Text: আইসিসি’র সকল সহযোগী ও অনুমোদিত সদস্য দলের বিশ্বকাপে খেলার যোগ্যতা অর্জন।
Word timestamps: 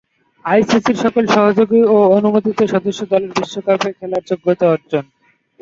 আইসিসি’র 0.45 0.97
সকল 1.03 1.23
সহযোগী 1.35 1.81
ও 1.87 1.97
অনুমোদিত 2.17 2.59
সদস্য 2.73 3.01
দলের 3.11 3.31
বিশ্বকাপে 3.37 3.89
খেলার 3.97 4.23
যোগ্যতা 4.29 4.65
অর্জন। 4.69 5.03